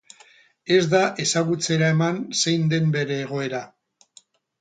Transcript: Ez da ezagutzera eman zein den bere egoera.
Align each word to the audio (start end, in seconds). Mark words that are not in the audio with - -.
Ez 0.77 0.85
da 0.93 1.01
ezagutzera 1.25 1.89
eman 1.95 2.17
zein 2.39 2.65
den 2.73 2.89
bere 2.97 3.19
egoera. 3.27 3.61